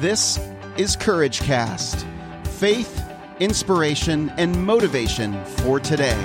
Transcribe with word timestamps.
This 0.00 0.38
is 0.76 0.94
Courage 0.94 1.40
Cast 1.40 2.06
faith, 2.44 3.04
inspiration, 3.40 4.30
and 4.36 4.64
motivation 4.64 5.44
for 5.44 5.80
today. 5.80 6.16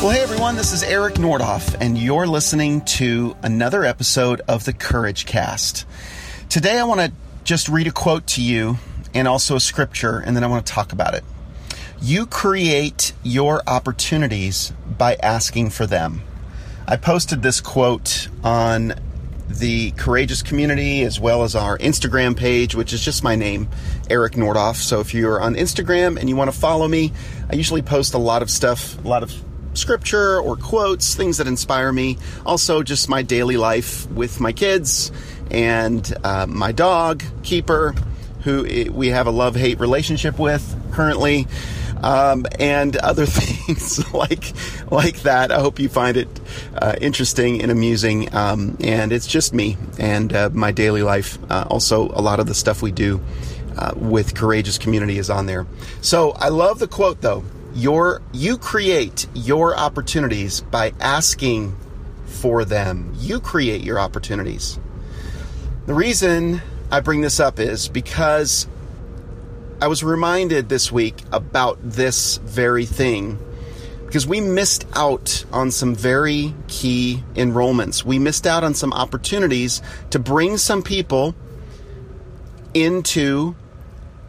Well, 0.00 0.10
hey 0.10 0.20
everyone, 0.20 0.54
this 0.54 0.72
is 0.72 0.84
Eric 0.84 1.14
Nordoff, 1.14 1.76
and 1.80 1.98
you're 1.98 2.28
listening 2.28 2.82
to 2.82 3.36
another 3.42 3.84
episode 3.84 4.42
of 4.46 4.64
the 4.64 4.72
Courage 4.72 5.26
Cast. 5.26 5.84
Today, 6.48 6.78
I 6.78 6.84
want 6.84 7.00
to 7.00 7.25
just 7.46 7.68
read 7.68 7.86
a 7.86 7.92
quote 7.92 8.26
to 8.26 8.42
you 8.42 8.76
and 9.14 9.28
also 9.28 9.54
a 9.54 9.60
scripture, 9.60 10.18
and 10.18 10.36
then 10.36 10.42
I 10.42 10.48
want 10.48 10.66
to 10.66 10.72
talk 10.72 10.92
about 10.92 11.14
it. 11.14 11.22
You 12.02 12.26
create 12.26 13.12
your 13.22 13.62
opportunities 13.68 14.72
by 14.98 15.14
asking 15.22 15.70
for 15.70 15.86
them. 15.86 16.22
I 16.88 16.96
posted 16.96 17.42
this 17.42 17.60
quote 17.60 18.28
on 18.42 18.94
the 19.48 19.92
Courageous 19.92 20.42
community 20.42 21.02
as 21.02 21.20
well 21.20 21.44
as 21.44 21.54
our 21.54 21.78
Instagram 21.78 22.36
page, 22.36 22.74
which 22.74 22.92
is 22.92 23.00
just 23.00 23.22
my 23.22 23.36
name, 23.36 23.68
Eric 24.10 24.32
Nordoff. 24.32 24.74
So 24.74 24.98
if 24.98 25.14
you're 25.14 25.40
on 25.40 25.54
Instagram 25.54 26.18
and 26.18 26.28
you 26.28 26.34
want 26.34 26.52
to 26.52 26.58
follow 26.58 26.88
me, 26.88 27.12
I 27.48 27.54
usually 27.54 27.82
post 27.82 28.14
a 28.14 28.18
lot 28.18 28.42
of 28.42 28.50
stuff, 28.50 29.02
a 29.04 29.08
lot 29.08 29.22
of 29.22 29.32
scripture 29.74 30.40
or 30.40 30.56
quotes, 30.56 31.14
things 31.14 31.36
that 31.36 31.46
inspire 31.46 31.92
me. 31.92 32.18
Also, 32.44 32.82
just 32.82 33.08
my 33.08 33.22
daily 33.22 33.56
life 33.56 34.10
with 34.10 34.40
my 34.40 34.52
kids 34.52 35.12
and 35.50 36.14
uh, 36.24 36.46
my 36.46 36.72
dog, 36.72 37.22
Keeper, 37.42 37.94
who 38.42 38.90
we 38.92 39.08
have 39.08 39.26
a 39.26 39.30
love 39.30 39.56
hate 39.56 39.80
relationship 39.80 40.38
with 40.38 40.76
currently. 40.92 41.46
Um, 42.02 42.44
and 42.58 42.94
other 42.98 43.24
things 43.26 44.12
like 44.12 44.52
like 44.90 45.22
that. 45.22 45.50
I 45.50 45.60
hope 45.60 45.78
you 45.78 45.88
find 45.88 46.18
it 46.18 46.28
uh, 46.76 46.94
interesting 47.00 47.62
and 47.62 47.70
amusing. 47.70 48.34
Um, 48.34 48.76
and 48.80 49.12
it's 49.12 49.26
just 49.26 49.54
me 49.54 49.78
and 49.98 50.30
uh, 50.32 50.50
my 50.52 50.72
daily 50.72 51.02
life. 51.02 51.38
Uh, 51.50 51.64
also, 51.70 52.10
a 52.10 52.20
lot 52.20 52.38
of 52.38 52.46
the 52.46 52.54
stuff 52.54 52.82
we 52.82 52.92
do 52.92 53.22
uh, 53.78 53.92
with 53.96 54.34
Courageous 54.34 54.76
Community 54.76 55.16
is 55.18 55.30
on 55.30 55.46
there. 55.46 55.66
So 56.02 56.32
I 56.32 56.50
love 56.50 56.80
the 56.80 56.86
quote 56.88 57.22
though 57.22 57.44
your 57.76 58.22
you 58.32 58.56
create 58.56 59.26
your 59.34 59.76
opportunities 59.76 60.62
by 60.62 60.92
asking 60.98 61.76
for 62.24 62.64
them. 62.64 63.12
You 63.18 63.38
create 63.38 63.82
your 63.82 64.00
opportunities. 64.00 64.78
The 65.86 65.94
reason 65.94 66.62
I 66.90 66.98
bring 66.98 67.20
this 67.20 67.38
up 67.38 67.60
is 67.60 67.86
because 67.86 68.66
I 69.80 69.86
was 69.86 70.02
reminded 70.02 70.68
this 70.68 70.90
week 70.90 71.22
about 71.30 71.78
this 71.80 72.38
very 72.38 72.84
thing 72.84 73.38
because 74.04 74.26
we 74.26 74.40
missed 74.40 74.84
out 74.94 75.44
on 75.52 75.70
some 75.70 75.94
very 75.94 76.54
key 76.66 77.22
enrollments. 77.36 78.04
We 78.04 78.18
missed 78.18 78.48
out 78.48 78.64
on 78.64 78.74
some 78.74 78.92
opportunities 78.92 79.80
to 80.10 80.18
bring 80.18 80.56
some 80.56 80.82
people 80.82 81.36
into 82.74 83.54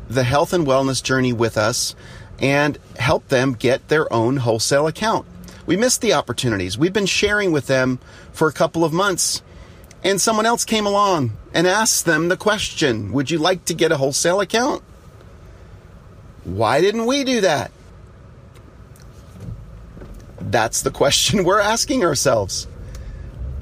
the 0.09 0.23
health 0.23 0.53
and 0.53 0.67
wellness 0.67 1.01
journey 1.01 1.33
with 1.33 1.57
us 1.57 1.95
and 2.37 2.77
help 2.99 3.29
them 3.29 3.53
get 3.53 3.87
their 3.87 4.11
own 4.13 4.37
wholesale 4.37 4.85
account. 4.85 5.25
We 5.65 5.75
missed 5.75 6.01
the 6.01 6.13
opportunities. 6.13 6.77
We've 6.77 6.93
been 6.93 7.07
sharing 7.07 7.51
with 7.51 7.65
them 7.65 7.97
for 8.31 8.47
a 8.47 8.53
couple 8.53 8.85
of 8.85 8.93
months, 8.93 9.41
and 10.03 10.19
someone 10.21 10.45
else 10.45 10.65
came 10.65 10.85
along 10.85 11.31
and 11.53 11.67
asked 11.67 12.05
them 12.05 12.29
the 12.29 12.37
question 12.37 13.11
Would 13.11 13.31
you 13.31 13.37
like 13.39 13.65
to 13.65 13.73
get 13.73 13.91
a 13.91 13.97
wholesale 13.97 14.41
account? 14.41 14.83
Why 16.43 16.81
didn't 16.81 17.05
we 17.05 17.23
do 17.23 17.41
that? 17.41 17.71
That's 20.39 20.81
the 20.81 20.91
question 20.91 21.43
we're 21.45 21.59
asking 21.59 22.03
ourselves. 22.03 22.67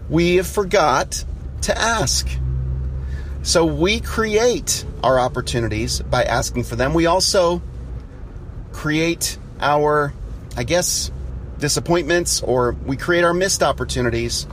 We 0.09 0.35
have 0.35 0.47
forgot 0.47 1.25
to 1.63 1.77
ask. 1.77 2.27
So 3.41 3.65
we 3.65 3.99
create 3.99 4.85
our 5.03 5.19
opportunities 5.19 6.01
by 6.01 6.23
asking 6.23 6.63
for 6.63 6.75
them. 6.75 6.93
We 6.93 7.05
also 7.05 7.61
create 8.71 9.37
our, 9.59 10.13
I 10.57 10.63
guess, 10.63 11.11
disappointments 11.59 12.41
or 12.41 12.73
we 12.85 12.97
create 12.97 13.23
our 13.23 13.33
missed 13.33 13.63
opportunities 13.63 14.45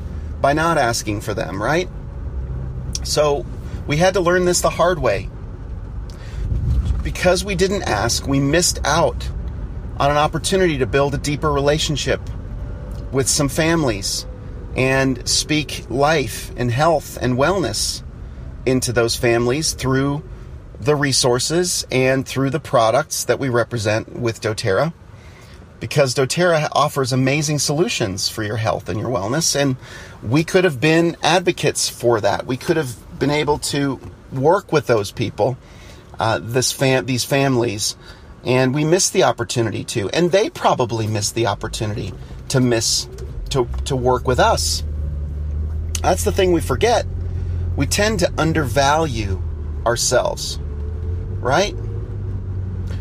by 0.43 0.53
not 0.53 0.77
asking 0.77 1.23
for 1.23 1.33
them, 1.33 1.63
right? 1.63 1.89
So 3.05 3.47
we 3.87 3.97
had 3.97 4.15
to 4.15 4.21
learn 4.21 4.45
this 4.45 4.61
the 4.61 4.71
hard 4.71 4.99
way. 4.99 5.31
Because 7.03 7.45
we 7.45 7.55
didn't 7.55 7.85
ask, 7.85 8.27
we 8.27 8.41
missed 8.41 8.81
out 8.85 9.29
on 9.99 10.11
an 10.11 10.17
opportunity 10.17 10.79
to 10.79 10.87
build 10.87 11.15
a 11.15 11.19
deeper 11.19 11.51
relationship 11.51 12.21
with 13.13 13.29
some 13.29 13.49
families 13.49 14.27
and 14.77 15.27
speak 15.29 15.87
life 15.89 16.53
and 16.57 16.71
health 16.71 17.19
and 17.21 17.37
wellness 17.37 18.03
into 18.67 18.93
those 18.93 19.17
families 19.17 19.73
through 19.73 20.23
the 20.81 20.97
resources 20.97 21.87
and 21.91 22.27
through 22.27 22.51
the 22.51 22.61
products 22.61 23.25
that 23.25 23.39
we 23.39 23.49
represent 23.49 24.19
with 24.19 24.41
doTERRA 24.41 24.93
because 25.83 26.15
doTERRA 26.15 26.69
offers 26.71 27.13
amazing 27.13 27.59
solutions 27.59 28.29
for 28.29 28.45
your 28.45 28.57
health 28.57 28.89
and 28.89 29.01
your 29.01 29.09
wellness 29.09 29.61
and 29.61 29.77
we 30.23 30.45
could 30.45 30.63
have 30.63 30.81
been 30.81 31.17
advocates 31.23 31.89
for 31.89 32.21
that 32.21 32.47
we 32.47 32.57
could 32.57 32.77
have 32.77 32.95
been 33.19 33.31
able 33.31 33.59
to 33.59 34.01
work 34.33 34.71
with 34.71 34.87
those 34.87 35.11
people 35.11 35.59
uh, 36.21 36.39
this 36.41 36.71
fam- 36.71 37.05
these 37.07 37.25
families 37.25 37.97
and 38.45 38.73
we 38.73 38.85
missed 38.85 39.13
the 39.13 39.25
opportunity 39.25 39.83
to 39.83 40.09
and 40.11 40.31
they 40.31 40.49
probably 40.49 41.09
missed 41.09 41.35
the 41.35 41.49
opportunity 41.49 42.15
to 42.49 42.61
miss 42.61 43.09
to, 43.51 43.69
to 43.85 43.97
work 43.97 44.27
with 44.29 44.39
us 44.39 44.85
that's 46.01 46.23
the 46.23 46.33
thing 46.33 46.53
we 46.53 46.61
forget 46.61 47.05
we 47.75 47.87
tend 47.87 48.21
to 48.21 48.33
undervalue 48.39 49.43
ourselves 49.85 50.61
right? 51.43 51.75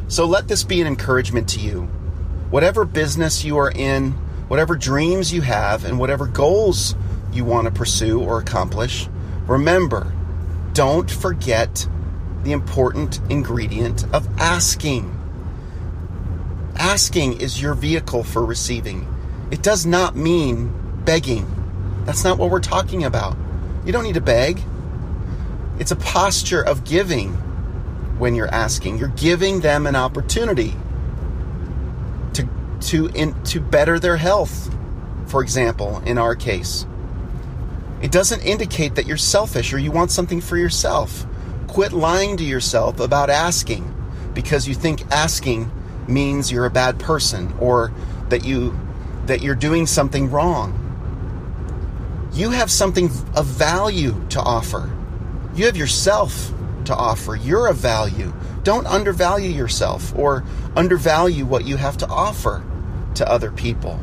So 0.07 0.25
let 0.25 0.47
this 0.47 0.63
be 0.63 0.81
an 0.81 0.87
encouragement 0.87 1.47
to 1.49 1.59
you. 1.59 1.89
Whatever 2.51 2.83
business 2.83 3.45
you 3.45 3.57
are 3.57 3.71
in, 3.71 4.11
whatever 4.49 4.75
dreams 4.75 5.33
you 5.33 5.41
have, 5.41 5.85
and 5.85 5.97
whatever 5.97 6.27
goals 6.27 6.95
you 7.31 7.45
want 7.45 7.63
to 7.63 7.71
pursue 7.71 8.21
or 8.21 8.39
accomplish, 8.39 9.07
remember, 9.47 10.11
don't 10.73 11.09
forget 11.09 11.87
the 12.43 12.51
important 12.51 13.21
ingredient 13.29 14.03
of 14.13 14.27
asking. 14.37 15.17
Asking 16.75 17.39
is 17.39 17.61
your 17.61 17.73
vehicle 17.73 18.25
for 18.25 18.45
receiving. 18.45 19.07
It 19.49 19.63
does 19.63 19.85
not 19.85 20.17
mean 20.17 20.73
begging. 21.05 21.47
That's 22.05 22.25
not 22.25 22.37
what 22.37 22.49
we're 22.49 22.59
talking 22.59 23.05
about. 23.05 23.37
You 23.85 23.93
don't 23.93 24.03
need 24.03 24.15
to 24.15 24.21
beg. 24.21 24.61
It's 25.79 25.91
a 25.91 25.95
posture 25.95 26.61
of 26.61 26.83
giving 26.83 27.31
when 28.19 28.35
you're 28.35 28.53
asking. 28.53 28.97
You're 28.97 29.07
giving 29.07 29.61
them 29.61 29.87
an 29.87 29.95
opportunity 29.95 30.75
to 32.81 33.07
in, 33.07 33.41
to 33.45 33.59
better 33.59 33.99
their 33.99 34.17
health. 34.17 34.73
For 35.27 35.41
example, 35.41 36.01
in 36.05 36.17
our 36.17 36.35
case, 36.35 36.85
it 38.01 38.11
doesn't 38.11 38.41
indicate 38.41 38.95
that 38.95 39.05
you're 39.05 39.17
selfish 39.17 39.73
or 39.73 39.77
you 39.77 39.91
want 39.91 40.11
something 40.11 40.41
for 40.41 40.57
yourself. 40.57 41.25
Quit 41.67 41.93
lying 41.93 42.35
to 42.37 42.43
yourself 42.43 42.99
about 42.99 43.29
asking 43.29 43.93
because 44.33 44.67
you 44.67 44.73
think 44.73 45.05
asking 45.11 45.71
means 46.07 46.51
you're 46.51 46.65
a 46.65 46.71
bad 46.71 46.99
person 46.99 47.53
or 47.59 47.91
that 48.29 48.43
you 48.43 48.77
that 49.27 49.41
you're 49.41 49.55
doing 49.55 49.85
something 49.85 50.31
wrong. 50.31 50.77
You 52.33 52.49
have 52.49 52.71
something 52.71 53.05
of 53.35 53.45
value 53.45 54.19
to 54.29 54.39
offer. 54.41 54.91
You 55.53 55.65
have 55.65 55.77
yourself 55.77 56.51
to 56.85 56.95
offer. 56.95 57.35
You're 57.35 57.67
of 57.67 57.77
value. 57.77 58.33
Don't 58.63 58.87
undervalue 58.87 59.49
yourself 59.49 60.13
or 60.15 60.43
undervalue 60.75 61.45
what 61.45 61.65
you 61.65 61.77
have 61.77 61.97
to 61.97 62.07
offer 62.07 62.63
to 63.15 63.29
other 63.29 63.51
people. 63.51 63.99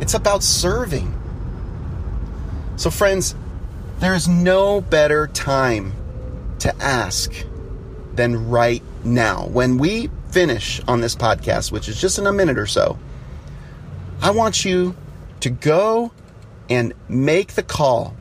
It's 0.00 0.14
about 0.14 0.42
serving. 0.42 1.12
So, 2.76 2.90
friends, 2.90 3.34
there 4.00 4.14
is 4.14 4.28
no 4.28 4.80
better 4.80 5.28
time 5.28 5.92
to 6.60 6.74
ask 6.82 7.32
than 8.14 8.48
right 8.48 8.82
now. 9.04 9.46
When 9.46 9.78
we 9.78 10.10
finish 10.30 10.80
on 10.88 11.00
this 11.00 11.14
podcast, 11.14 11.70
which 11.70 11.88
is 11.88 12.00
just 12.00 12.18
in 12.18 12.26
a 12.26 12.32
minute 12.32 12.58
or 12.58 12.66
so, 12.66 12.98
I 14.20 14.30
want 14.30 14.64
you 14.64 14.96
to 15.40 15.50
go 15.50 16.12
and 16.68 16.94
make 17.08 17.54
the 17.54 17.62
call, 17.62 18.16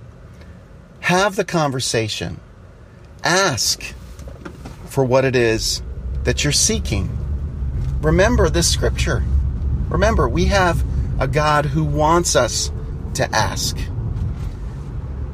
have 1.00 1.36
the 1.36 1.46
conversation 1.46 2.40
ask 3.24 3.94
for 4.86 5.04
what 5.04 5.26
it 5.26 5.36
is 5.36 5.82
that 6.24 6.44
you're 6.44 6.54
seeking. 6.54 7.18
Remember 8.02 8.50
this 8.50 8.72
scripture. 8.72 9.24
Remember, 9.90 10.28
we 10.28 10.46
have 10.46 10.84
a 11.20 11.28
God 11.28 11.66
who 11.66 11.84
wants 11.84 12.36
us 12.36 12.72
to 13.16 13.30
ask. 13.36 13.78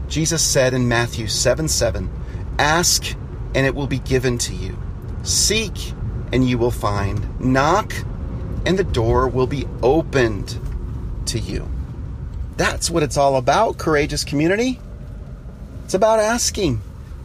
Jesus 0.08 0.44
said 0.44 0.74
in 0.74 0.88
Matthew 0.88 1.28
7 1.28 1.68
7, 1.68 2.10
Ask 2.58 3.16
and 3.56 3.66
it 3.66 3.76
will 3.76 3.88
be 3.88 4.00
given 4.00 4.38
to 4.40 4.54
you. 4.54 4.78
Seek, 5.24 5.94
and 6.32 6.48
you 6.48 6.58
will 6.58 6.72
find. 6.72 7.40
Knock, 7.40 7.94
and 8.66 8.78
the 8.78 8.84
door 8.84 9.28
will 9.28 9.48
be 9.48 9.66
opened 9.82 10.60
to 11.28 11.40
you. 11.40 11.68
That's 12.58 12.90
what 12.90 13.04
it's 13.04 13.18
all 13.18 13.38
about, 13.38 13.78
courageous 13.78 14.24
community. 14.24 14.80
It's 15.86 15.94
about 15.94 16.20
asking. 16.20 16.82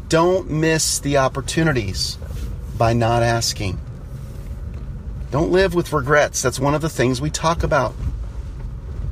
Don't 0.08 0.50
miss 0.50 1.00
the 1.00 1.18
opportunities 1.18 2.18
by 2.78 2.92
not 2.92 3.22
asking. 3.22 3.80
Don't 5.34 5.50
live 5.50 5.74
with 5.74 5.92
regrets. 5.92 6.42
That's 6.42 6.60
one 6.60 6.76
of 6.76 6.80
the 6.80 6.88
things 6.88 7.20
we 7.20 7.28
talk 7.28 7.64
about. 7.64 7.96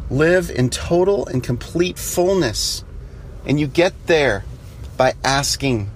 Live 0.08 0.50
in 0.52 0.70
total 0.70 1.26
and 1.26 1.42
complete 1.42 1.98
fullness. 1.98 2.84
And 3.44 3.58
you 3.58 3.66
get 3.66 4.06
there 4.06 4.44
by 4.96 5.14
asking 5.24 5.90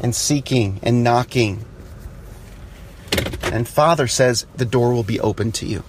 and 0.00 0.16
seeking 0.16 0.80
and 0.82 1.04
knocking. 1.04 1.64
And 3.44 3.68
Father 3.68 4.08
says 4.08 4.46
the 4.56 4.64
door 4.64 4.92
will 4.92 5.04
be 5.04 5.20
open 5.20 5.52
to 5.52 5.66
you. 5.66 5.84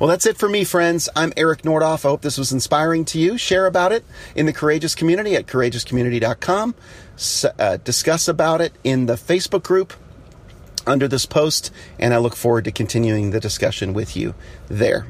Well, 0.00 0.08
that's 0.08 0.24
it 0.24 0.38
for 0.38 0.48
me, 0.48 0.64
friends. 0.64 1.10
I'm 1.14 1.34
Eric 1.36 1.60
Nordoff. 1.60 2.06
I 2.06 2.08
hope 2.08 2.22
this 2.22 2.38
was 2.38 2.52
inspiring 2.52 3.04
to 3.04 3.20
you. 3.20 3.36
Share 3.36 3.66
about 3.66 3.92
it 3.92 4.02
in 4.34 4.46
the 4.46 4.54
Courageous 4.54 4.94
Community 4.94 5.36
at 5.36 5.46
courageouscommunity.com. 5.46 6.74
Uh, 7.58 7.76
discuss 7.76 8.28
about 8.28 8.62
it 8.62 8.72
in 8.82 9.04
the 9.04 9.16
Facebook 9.16 9.62
group 9.62 9.92
under 10.86 11.08
this 11.08 11.26
post, 11.26 11.70
and 11.98 12.12
I 12.12 12.18
look 12.18 12.36
forward 12.36 12.64
to 12.64 12.72
continuing 12.72 13.30
the 13.30 13.40
discussion 13.40 13.92
with 13.92 14.16
you 14.16 14.34
there. 14.68 15.06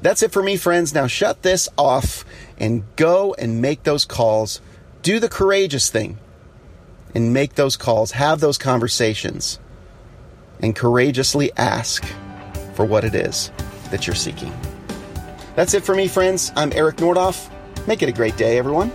That's 0.00 0.22
it 0.22 0.32
for 0.32 0.42
me, 0.42 0.56
friends. 0.56 0.94
Now 0.94 1.06
shut 1.06 1.42
this 1.42 1.68
off 1.78 2.24
and 2.58 2.84
go 2.96 3.34
and 3.34 3.62
make 3.62 3.82
those 3.84 4.04
calls. 4.04 4.60
Do 5.02 5.18
the 5.18 5.28
courageous 5.28 5.90
thing 5.90 6.18
and 7.14 7.32
make 7.32 7.54
those 7.54 7.76
calls, 7.76 8.12
have 8.12 8.40
those 8.40 8.58
conversations, 8.58 9.58
and 10.60 10.76
courageously 10.76 11.52
ask 11.56 12.04
for 12.74 12.84
what 12.84 13.04
it 13.04 13.14
is 13.14 13.50
that 13.90 14.06
you're 14.06 14.16
seeking. 14.16 14.52
That's 15.56 15.74
it 15.74 15.84
for 15.84 15.94
me, 15.94 16.08
friends. 16.08 16.52
I'm 16.56 16.72
Eric 16.72 16.96
Nordoff. 16.96 17.50
Make 17.86 18.02
it 18.02 18.08
a 18.08 18.12
great 18.12 18.36
day, 18.36 18.58
everyone. 18.58 18.90